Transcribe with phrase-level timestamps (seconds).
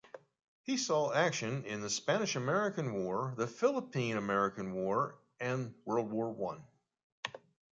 [0.63, 6.63] He saw action in the Spanish-American War, the Philippine-American War, and World War One.